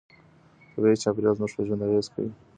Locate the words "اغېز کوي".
1.87-2.31